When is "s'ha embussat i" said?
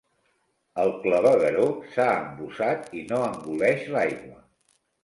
1.91-3.05